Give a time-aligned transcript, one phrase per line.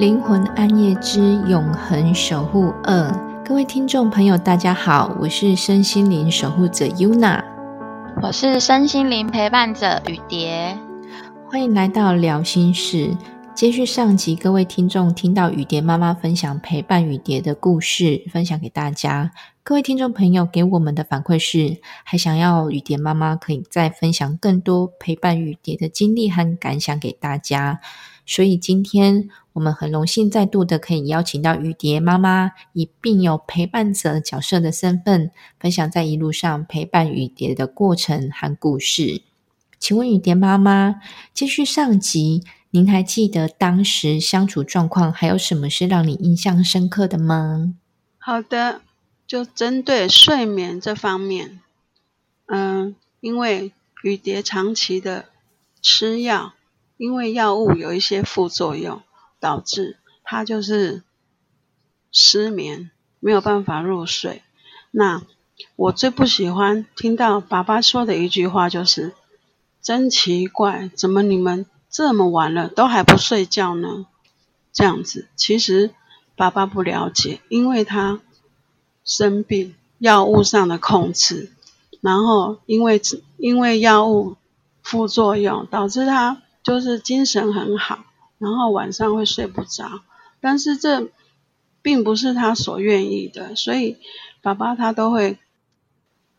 [0.00, 7.44] 灵魂暗夜之永恒守护二，各位听众朋友，大家好，我是身心灵守护者 Yuna，
[8.22, 10.74] 我是身心灵陪伴者雨蝶，
[11.50, 13.14] 欢迎来到聊心事。
[13.60, 19.32] 接续上集，各位听众听到雨蝶妈妈分享陪伴雨蝶的故事，分享给大家。
[19.62, 27.82] 各位听众朋友给我们的反馈是，还想要雨蝶妈妈可以再分享更多陪伴雨蝶的经历和感想给大家。
[28.24, 39.20] 所以今天我们很荣幸再度的可以邀请到雨蝶妈妈，以并有陪伴者角色的身份，分享在一路上陪伴雨蝶的过程和故事。
[39.78, 40.96] 请问雨蝶妈妈，
[41.34, 47.74] 接续上集，您还记得当时相处状况，还有什么是让你印象深刻的吗？
[48.18, 48.80] 好的，
[49.26, 51.60] 就针对睡眠这方面，
[52.46, 55.26] 嗯，因为雨蝶长期的
[55.82, 56.54] 吃药。
[56.96, 59.00] 因为药物有一些副作用，
[59.38, 61.02] 导致他就是
[62.12, 64.42] 失眠，没有办法入睡。
[64.90, 65.22] 那
[65.76, 69.14] 我最不喜欢听到爸爸说的一句话就是
[69.80, 74.06] ：“真奇怪，怎么你们这么晚了都还不睡觉呢？”
[74.72, 75.90] 这样子，其实
[76.36, 78.20] 爸爸不了解，因为他
[79.04, 81.52] 生病，药物上的控制，
[82.00, 83.02] 然后因为
[83.36, 84.36] 因为药物
[84.82, 86.40] 副作用导致他。
[86.62, 88.04] 就是精神很好，
[88.36, 90.02] 然后晚上会睡不着，
[90.40, 91.08] 但是这
[91.80, 93.96] 并不是他所愿意的，所以
[94.42, 95.38] 爸爸他都会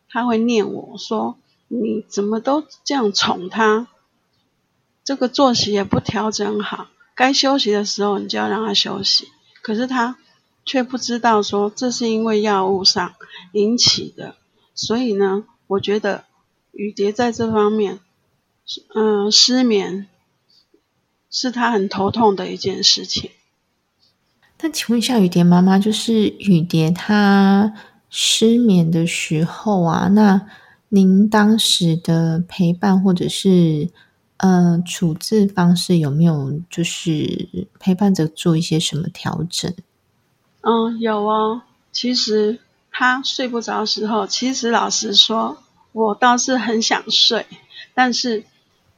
[0.08, 1.36] 他会念我说
[1.66, 3.88] 你怎么都这样宠他，
[5.04, 9.28] 这个作息也不调整好，该休息的时候你就要让他休息，
[9.62, 10.16] 可是他
[10.64, 13.14] 却不知道说这是因为药物上
[13.52, 14.36] 引起的，
[14.74, 16.24] 所以呢，我觉得
[16.72, 18.00] 雨蝶在这方面，
[18.94, 20.08] 嗯，失眠。
[21.34, 23.30] 是他很头痛的一件事情。
[24.60, 27.72] 那请问一下雨蝶妈妈，就是雨蝶她
[28.10, 30.46] 失眠的时候啊，那
[30.90, 33.88] 您当时的陪伴或者是
[34.42, 37.48] 呃处置方式有没有就是
[37.78, 39.72] 陪伴着做一些什么调整？
[40.60, 41.62] 嗯，有哦。
[41.92, 42.58] 其实
[42.90, 45.56] 他睡不着时候，其实老实说，
[45.92, 47.46] 我倒是很想睡，
[47.94, 48.44] 但是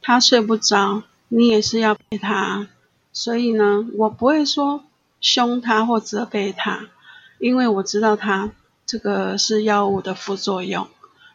[0.00, 1.04] 他睡不着。
[1.28, 2.68] 你也是要陪他，
[3.12, 4.84] 所以呢，我不会说
[5.20, 6.86] 凶他或责备他，
[7.40, 8.52] 因为我知道他
[8.86, 10.86] 这个是药物的副作用。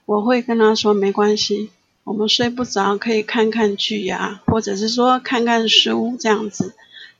[0.05, 1.71] 我会跟他说没关系，
[2.03, 6.73] 我们睡不着可以看看剧呀，或者是说看看书这样子。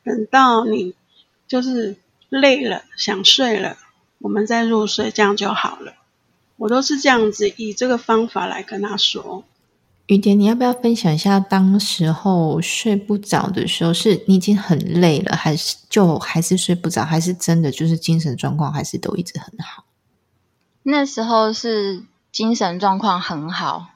[0.04, 0.96] 等到你
[1.48, 1.98] 就是
[2.30, 3.78] 累了想睡了，
[4.20, 5.94] 我们再入睡，这样就好了。
[6.58, 9.44] 我都是这样子以这个方法来跟他说。
[10.08, 19.86] 雨蝶，你要不要分享一下当时候睡不着的时候，是你已经很累了，还是就还是睡不着，还是真的就是精神状况还是都一直很好？
[20.82, 23.90] 那时候是精神状况很好，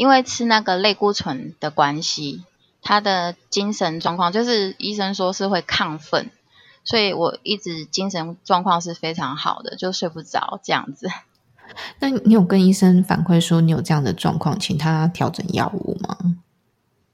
[0.00, 2.42] 因为吃那个类固醇的关系，
[2.80, 6.30] 他的精神状况就是医生说是会亢奋，
[6.84, 11.10] 所以我一直精神状况是非常好的，就睡不着这样子。
[11.98, 16.16] 那你有跟医生反馈说你有这样的状况，请他调整药物吗？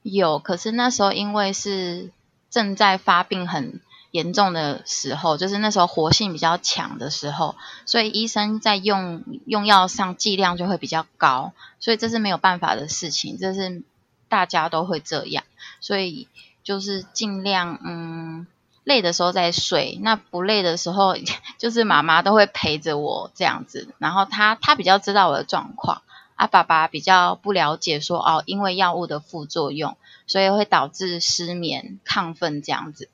[0.03, 2.09] 有，可是那时候因为是
[2.49, 3.81] 正在发病很
[4.11, 13.83] 严重的时候，就是那时候活性比较强的时候，所以医生在用用药上剂量就会比较高，所以这是没有办法的事情，这是
[14.29, 15.43] 大家都会这样，
[15.81, 16.27] 所以
[16.63, 18.47] 就是尽量嗯。
[18.87, 21.13] 累的时候再睡，那不累的时候，
[21.59, 23.93] 就是妈妈都会陪着我这样子。
[23.97, 26.03] 然后他他比较知道我的状况，
[26.35, 33.09] 啊，爸爸比较不了解，说哦，因为药物的副作用，所以会导致失眠、亢奋这样子。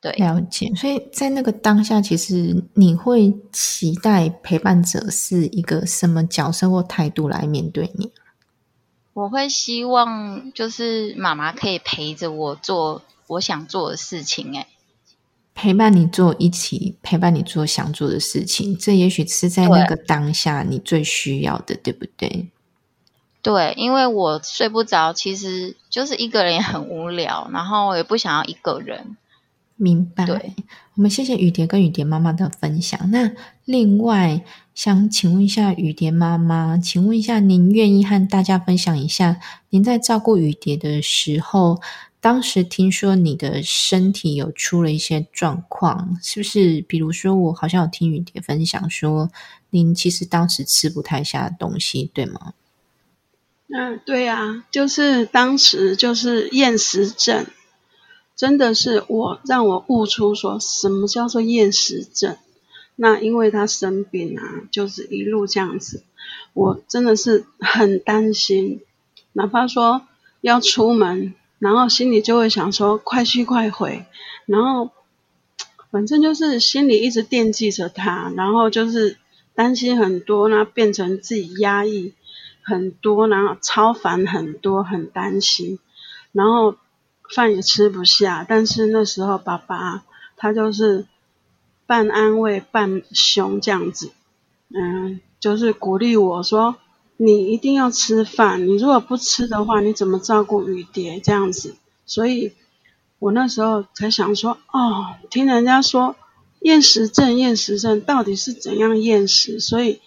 [0.00, 0.72] 对，了解。
[0.74, 8.10] 所以在那个当下，其实你会期待陪伴者是一个什么角色或态度来面对你？
[9.12, 14.66] 我会希望就是妈妈可以陪着我做我想做的事情，哎。
[15.52, 22.48] 陪伴你做一起陪伴你做想做的事情，这也许是在那个当下你最需要的，对不对？
[23.42, 29.18] 对，因为我睡不着，其实就是一个人也很无聊，然后也不想要一个人。
[29.80, 30.26] 明白。
[30.26, 30.54] 对，
[30.94, 33.10] 我们谢谢雨蝶跟雨蝶妈妈的分享。
[33.10, 33.32] 那
[33.64, 34.44] 另外
[34.74, 39.40] 想请问一下雨蝶妈妈，请问一下，您愿意和大家分享一下
[39.70, 41.80] 您在照顾雨蝶的时候？
[42.22, 46.82] 当时听说你的身体有出了一些状况，是不是？
[46.82, 49.30] 比如说，我好像有听雨蝶分享说，
[49.70, 52.52] 您其实当时吃不太下东西，对吗？
[53.70, 57.46] 嗯，对啊，就是当时就是厌食症，
[58.40, 62.38] 真的是我让我悟出说什么叫做厌食症。
[62.96, 66.02] 那因为他生病啊，就是一路这样子，
[66.54, 68.80] 我真的是很担心，
[69.34, 70.06] 哪怕说
[70.40, 74.06] 要出门，然后心里就会想说快去快回，
[74.46, 74.88] 然后
[75.90, 79.18] 反正就是心里一直惦记着他，然后就是
[79.54, 82.14] 担心很多，那变成自己压抑
[82.62, 85.78] 很多，然后超烦很多，很担心，
[86.32, 86.76] 然后
[87.34, 90.04] 饭也吃不下，但是那时候爸爸
[90.36, 91.06] 他就是。
[91.86, 94.12] 半安慰半凶这样子，
[94.68, 96.76] 嗯，就是鼓励我说
[97.18, 101.74] ：“你一定要吃饭，你如果不吃的话，你怎么照顾雨蝶？”这样子，
[102.06, 102.52] 所以
[103.18, 106.14] 我那时候才想说：“哦，听人家说
[106.60, 110.00] 厌食症，厌食症到底是怎样厌食？”所以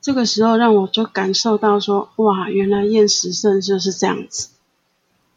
[0.00, 4.48] 这个时候让我就感受到说：“哇，原来厌食症就是这样子。”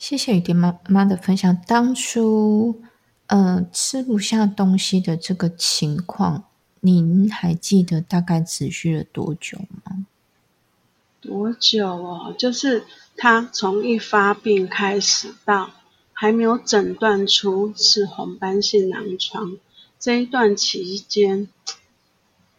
[0.01, 2.81] 谢谢雨蝶妈妈的分享，当初。
[3.27, 6.43] 呃，吃不下东西的这个情况，
[6.81, 10.05] 您还记得大概持续了多久吗？
[11.21, 12.35] 多久哦？
[12.37, 12.83] 就是
[13.15, 15.71] 他从一发病开始到
[16.11, 19.55] 还没有诊断出是红斑性狼疮
[19.97, 21.47] 这一段期间，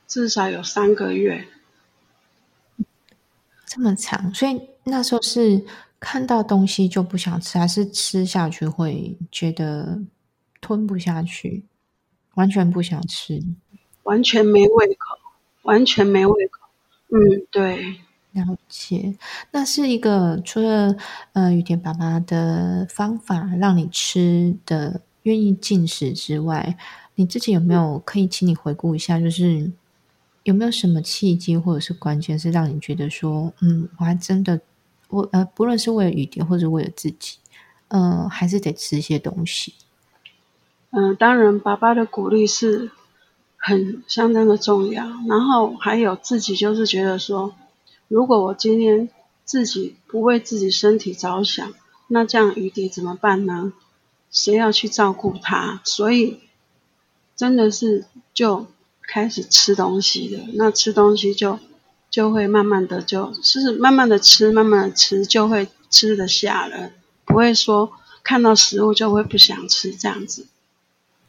[0.08, 1.48] 至少有三个月，
[3.66, 4.32] 这么长。
[4.32, 5.66] 所以那时候是
[6.02, 10.02] 看到东西就不想吃，还是吃下去会觉得？
[10.64, 11.64] 吞不下去，
[12.34, 13.42] 完全不想吃，
[14.04, 15.18] 完全没胃口，
[15.62, 16.60] 完全没胃口。
[17.08, 17.96] 嗯，对，
[18.30, 19.16] 了解。
[19.50, 20.96] 那是一个除了
[21.32, 26.78] 呃雨田爸爸的方法让你吃的愿意进食之外，
[27.16, 29.68] 你自己有没有可以请你回顾一下，就是
[30.44, 34.60] 有没有什么契机或者是关键，是让你觉得说，嗯，我还真的
[35.12, 37.36] 我呃，不论是为了雨蝶或者为了自己，
[37.88, 39.74] 呃，还是得吃一些东西。
[40.90, 42.90] 嗯，当然，爸爸的鼓励是
[43.56, 45.04] 很相当的重要。
[45.28, 47.54] 然后还有自己，就是觉得说，
[48.08, 49.10] 如果我今天
[49.44, 51.72] 自己不为自己身体着想，
[52.08, 53.72] 那这样雨蝶怎么办呢？
[54.30, 55.82] 谁要去照顾他？
[55.84, 56.40] 所以
[57.36, 58.66] 真的是就
[59.02, 60.44] 开始吃东西了。
[60.54, 61.58] 那吃东西就
[62.12, 66.90] 就会慢慢的，就是慢慢的吃，慢慢的吃，就会吃得下了，
[67.24, 67.90] 不会说
[68.22, 70.46] 看到食物就会不想吃这样子。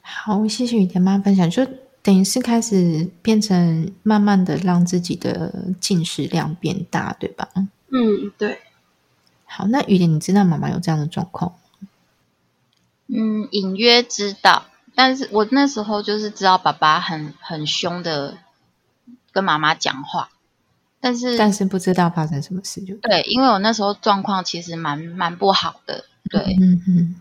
[0.02, 1.66] 好，谢谢雨田妈分享，就
[2.02, 7.48] 等于是开始变成慢慢的让自己的进食量变大，对吧？
[7.90, 8.60] 嗯，对。
[9.46, 11.56] 好，那雨田，你知道妈妈有这样的状况？
[13.08, 14.66] 嗯，隐约知道，
[14.96, 18.38] 但是我那时候就是知道爸爸很很凶的
[19.32, 20.30] 跟妈妈讲话，
[21.04, 27.16] 但是但是不知道发生什么事，就对，因为我那时候状况其实蛮蛮不好的，对，嗯嗯。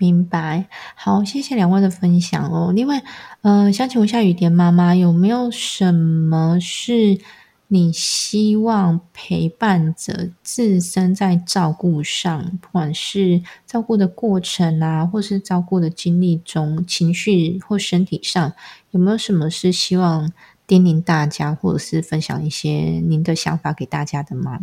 [0.00, 2.70] 明白，好，谢谢两位的分享哦。
[2.72, 3.02] 另外，
[3.42, 7.18] 呃，想请问一下雨蝶妈妈，有没有什么是
[7.66, 18.52] 你希望陪伴者自身在照顾上，不管是照顾的过程啊，或是照顾的经历中，情绪或身体上，
[18.92, 20.32] 有没有什么是希望
[20.68, 22.70] 叮咛大家，或者是分享一些
[23.08, 24.60] 您的想法给大家的吗？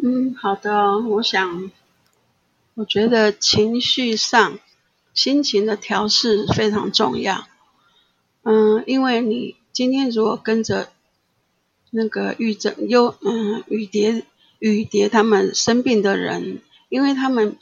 [0.00, 1.70] 嗯，好的，我想。
[2.74, 4.58] 我觉得情绪上、
[5.12, 7.46] 心情的调试非常重要。
[8.44, 10.88] 嗯，因为你今天如果跟着
[11.90, 14.24] 那个玉珍、又嗯雨蝶、
[14.58, 17.58] 雨蝶他们生病的人，因为他们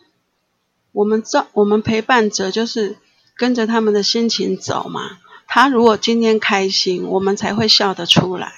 [0.92, 2.96] 我们照我们陪伴者就是
[3.34, 5.18] 跟着他们的心情走嘛。
[5.52, 8.52] 他如果今天开心，我们才会笑得出来。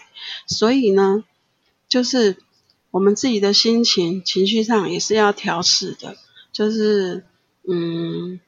[0.46, 1.24] 所以呢，
[1.88, 2.36] 就是
[2.90, 6.18] 我们自己的心情、情绪上也是要调试的。
[6.52, 7.24] 就是，
[7.66, 8.40] 嗯，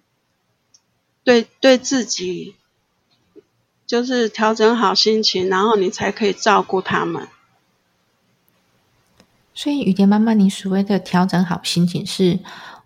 [1.24, 2.54] 对对自己，
[3.86, 7.26] 就是调整好心情，然后你才可以照顾他们。
[9.54, 12.40] 所以雨蝶妈妈，你所谓的调整好心情，是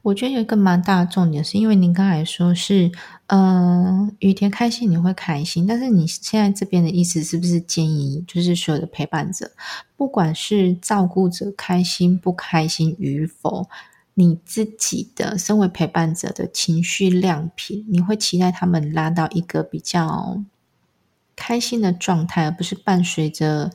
[0.09, 2.91] 我觉得有一个蛮大的重点，是因为您刚才说是，
[3.27, 9.51] 呃，雨田开心你会开心，但是你现在这边的意思是不是建议，就是所有的陪伴者，
[9.99, 13.69] 不管是照顾者开心不开心与否。
[14.15, 20.43] 你自己的身为陪伴者的情绪量品，你会期待他们拉到一个比较
[21.37, 23.71] 开心的状态，而不是伴随着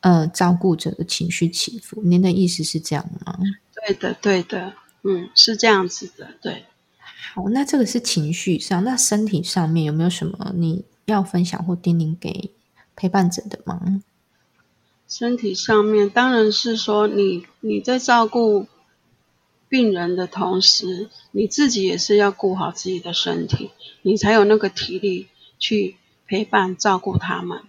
[0.00, 2.00] 呃照顾者的情绪起伏。
[2.04, 3.38] 您的意思是这样吗？
[3.74, 6.34] 对的，对的，嗯，是这样子的。
[6.40, 6.64] 对，
[7.34, 12.50] 好，那这个是情绪上，那身体上面有没有什么你要分享或叮咛给
[12.96, 14.02] 陪伴者的吗？
[15.06, 18.66] 身体上面当然是说，你你在照顾。
[19.70, 25.28] 病人的同时，你自己也是要顾好自己的身体，你才有那个体力
[25.58, 27.60] 去陪伴照顾他们。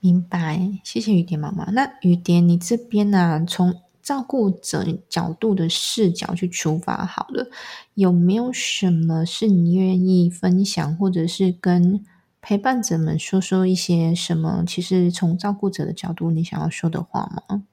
[0.00, 1.70] 明白，谢谢雨蝶妈妈。
[1.70, 3.42] 那雨蝶，你这边呢？
[3.48, 7.50] 从照顾者角度的视角去出发，好了，
[7.92, 12.02] 有没有什么是你愿意分享，或者是跟
[12.40, 14.64] 陪伴者们说说一些什么？
[14.66, 17.64] 其实从照顾者的角度，你想要说的话吗？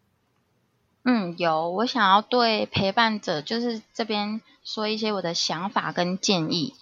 [1.06, 6.74] 嗯，有，我想要对陪伴者，就是这边说一些我的想法跟建议。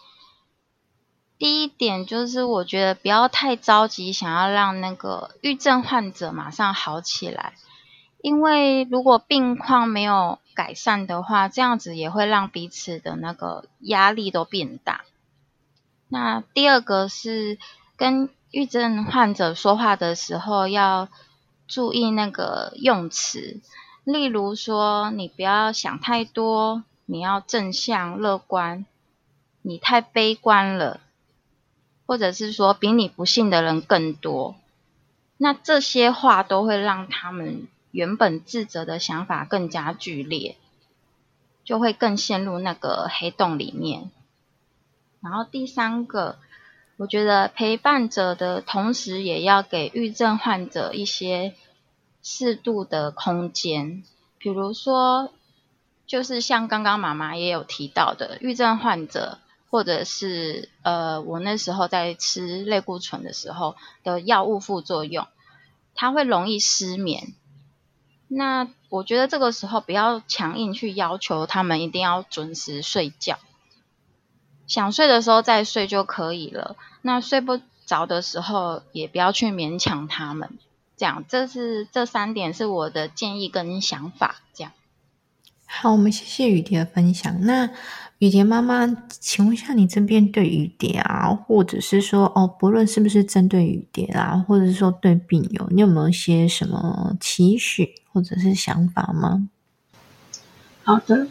[1.38, 7.54] 第一点就是，我觉得不要太着急，想要让那个郁症患者马上好起来，
[8.24, 15.04] 因为如果病况没有改善的话，这样子也会让彼此的那个压力都变大。
[16.08, 17.58] 那第二个是
[17.98, 21.10] 跟抑郁症患者说话的时候要
[21.68, 23.60] 注意那个用词，
[24.06, 28.86] 例如说，你不要想太多，你要正向乐观，
[29.62, 31.02] 你太悲观了。
[32.06, 34.56] 或者是说比你不幸的人更多，
[35.36, 40.58] 那这些话都会让他们原本自责的想法更加剧烈，
[41.64, 44.10] 就会更陷入那个黑洞里面。
[45.22, 46.40] 然后第三个，
[46.98, 51.54] 我觉得陪伴者的同时也要给抑郁症患者一些
[52.24, 54.04] 适度的空间，
[54.40, 55.32] 比如说，
[56.08, 59.38] 就是像刚刚妈妈也有提到的，抑郁症患者。
[59.74, 65.26] 或者是呃，我那时候在吃类固醇的时候的药物副作用，
[65.96, 67.34] 它会容易失眠。
[68.36, 73.38] 那我觉得这个时候不要强硬去要求他们一定要准时睡觉，
[74.66, 76.76] 想睡的时候再睡就可以了。
[77.02, 80.58] 那睡不着的时候也不要去勉强他们。
[80.98, 84.38] 这样，这是这三点是我的建议跟想法。
[84.54, 84.74] 这样。
[85.66, 87.42] 好，我们谢谢雨蝶的分享。
[87.42, 87.70] 那
[88.20, 99.50] 雨蝶妈妈，请问一下，你这边对雨蝶啊，或者是说哦，不论是不是针对雨蝶啊，或者是说对病友，你有没有一些什么期许或者是想法吗？
[100.84, 101.28] 好的，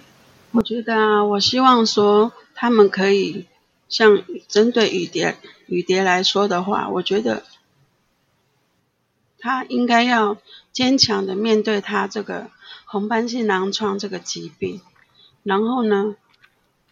[0.51, 3.47] 我觉得啊，我希望说他们可以
[3.89, 5.37] 像针对雨蝶
[5.67, 7.45] 雨蝶来说的话，我觉得
[9.43, 10.39] 他应该要
[10.73, 12.51] 坚强的面对他这个。
[12.85, 14.83] 红斑性狼疮这个疾病，
[15.45, 16.15] 然后呢，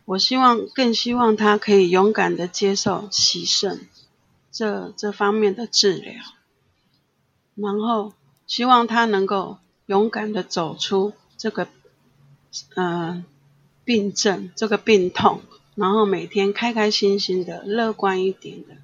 [0.07, 3.87] 我希望更希望他可以勇敢的接受洗肾
[4.51, 6.15] 这这方面的治疗，
[7.55, 8.15] 然后
[8.47, 11.69] 希望他能够勇敢的走出这个
[12.77, 13.23] 呃
[13.85, 15.43] 病症这个病痛，
[15.75, 18.77] 然后每天开开心心的乐观一点的，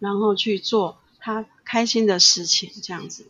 [0.00, 3.26] 然后去做他开心的事情，这样子。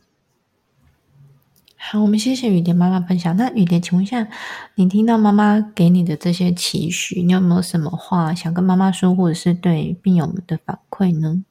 [1.79, 3.35] 好，我们谢谢雨蝶妈妈分享。
[3.39, 4.29] 那雨蝶，请问一下，
[4.75, 11.43] 你听到妈妈给你的这些期许，你有没有什么话想跟妈妈说，或者是对病友们的反馈呢？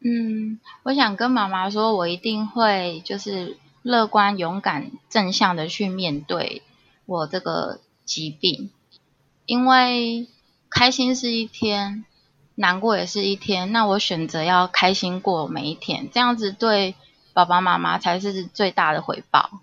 [0.00, 6.60] 嗯，我想跟妈妈说，我一定会就是乐观、勇敢、正向的去面对
[7.06, 8.68] 我这个疾病，
[9.46, 10.28] 因为
[10.68, 12.04] 开心是一天，
[12.54, 13.72] 难过也是一天。
[13.72, 16.94] 那我选择要开心过每一天，这样子对。
[17.34, 19.62] 爸爸妈妈才是最大的回报。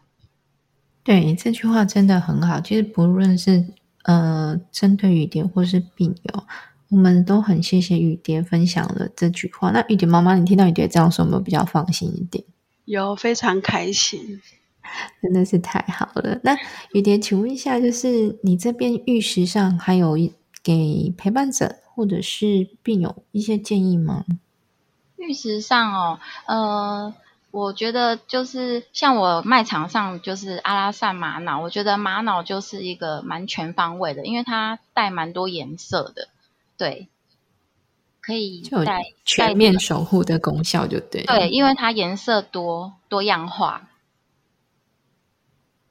[1.05, 2.59] 对这句话真的很好。
[2.59, 3.65] 其实不论是
[4.03, 6.43] 呃针对雨蝶或是病友，
[6.89, 9.71] 我们都很谢谢雨蝶分享了这句话。
[9.71, 12.43] 那雨蝶妈妈，你听到雨蝶这样说，有没有比较放心一点？
[12.83, 14.41] 有，非常开心，
[15.21, 16.41] 真的是太好了。
[16.43, 16.53] 那
[16.91, 20.17] 雨蝶，请问一下，就是你这边玉石上还有
[20.61, 24.25] 给陪伴者或者是病友一些建议吗？
[25.17, 27.13] 玉石上哦，呃。
[27.53, 36.29] 我觉得就是像我卖场上就是阿拉善玛瑙，我觉得玛瑙就是一个蛮全方位的，因为它带蛮多颜色的，
[36.77, 37.09] 对，
[38.21, 41.23] 可以带全面守护的功效，就对。
[41.23, 43.89] 对，因为它颜色多多样化。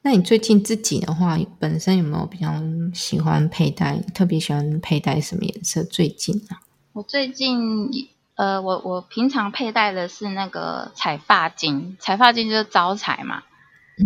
[0.03, 2.53] 那你最近自己的话，本身有没有比较
[2.93, 3.97] 喜欢佩戴？
[4.13, 5.83] 特别喜欢佩戴什么颜色？
[5.83, 6.61] 最近啊，
[6.93, 7.89] 我最近。
[8.35, 13.43] 呃，我我平常佩戴的是那个彩发巾，彩发巾就是招财嘛。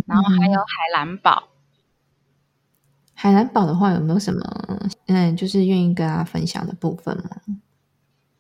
[0.08, 1.48] 然后还有海蓝宝。
[3.14, 4.42] 海蓝宝的话，有没有什么
[5.06, 7.24] 嗯，就是愿意跟大家分享的部分吗？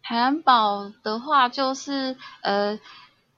[0.01, 2.77] 海蓝宝的话，就是呃，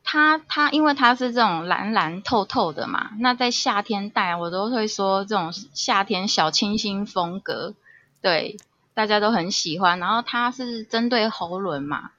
[0.10, 7.74] 它它因为它是这种蓝蓝透透的嘛，那在夏天戴，我都会说这种夏天小清新风格，
[8.22, 8.56] 对，
[8.94, 10.00] 大家都很喜欢。
[10.00, 12.12] 然后它是针对喉轮嘛。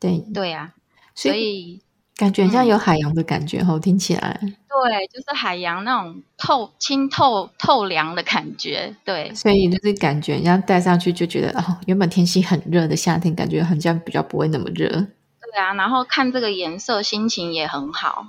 [0.00, 0.72] 对对呀，
[1.14, 1.80] 所以
[2.16, 4.40] 感觉像有海洋的感觉哦，听起来。
[4.42, 8.96] 对，就是海洋那种透清透透凉的感觉。
[9.04, 15.06] 对，所以就是感觉，人家戴上去就觉得哦，原本天气很热的夏天，感觉好像比较不会那么热。
[15.56, 18.26] 对啊，然后看这个颜色，心情也很好。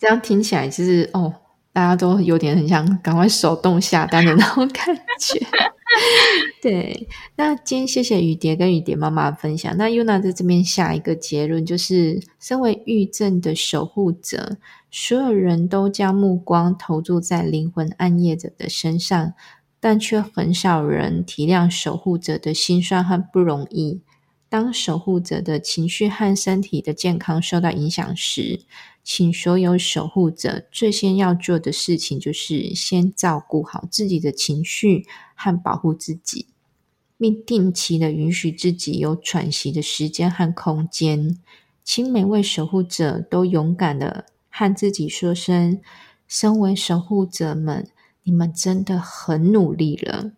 [0.00, 1.32] 这样听起来就是哦，
[1.72, 4.84] 大家都有点很想赶快手动下单的那种感
[5.20, 5.46] 觉。
[6.60, 9.76] 对，那今天谢谢雨蝶跟雨蝶妈妈分享。
[9.76, 14.56] 那 Yuna 在这边下一个结论，就是身为玉症的守护者，
[14.90, 19.34] 所有人都将目光投注在灵魂暗夜者的身上，
[19.78, 24.00] 但却很少人体谅守护者的心酸和不容易。
[24.48, 28.60] 当守护者的情绪和身体的健康受到影响时，
[29.02, 36.46] 请所有守护者最先要做的事情，就是先照顾好自己的情绪和保护自己，
[37.18, 41.38] 并定期的允许自己有喘息的时间和空间。
[41.84, 45.80] 请每位守护者都勇敢的和自己说声
[46.26, 47.88] ：“身为守护者们，
[48.22, 50.32] 你们真的很努力了。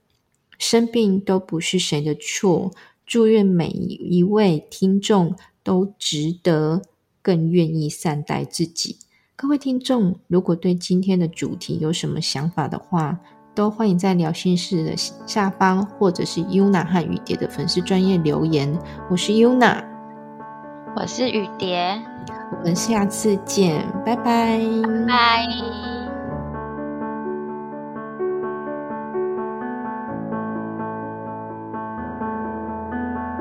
[0.58, 2.72] 生病都不是谁的错。”
[3.08, 5.34] 祝愿每一位听众
[5.64, 6.82] 都值得
[7.22, 8.98] 更愿意善待自己。
[9.34, 13.18] 各位听众，如果对今天的主题有什么想法的话，
[13.54, 18.78] 都欢迎在聊心室的下方，或者是 Yuna 和雨蝶的粉丝专业留言。
[19.10, 19.82] 我是 Yuna，
[20.94, 21.98] 我是雨蝶，
[22.52, 24.60] 我们下次见，拜拜，
[25.06, 25.87] 拜。